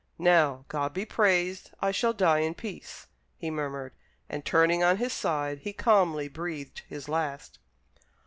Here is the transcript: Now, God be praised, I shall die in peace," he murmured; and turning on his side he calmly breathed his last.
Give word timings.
Now, 0.17 0.65
God 0.67 0.95
be 0.95 1.05
praised, 1.05 1.69
I 1.79 1.91
shall 1.91 2.11
die 2.11 2.39
in 2.39 2.55
peace," 2.55 3.05
he 3.37 3.51
murmured; 3.51 3.93
and 4.29 4.43
turning 4.43 4.81
on 4.83 4.97
his 4.97 5.13
side 5.13 5.59
he 5.59 5.73
calmly 5.73 6.27
breathed 6.27 6.81
his 6.89 7.07
last. 7.07 7.59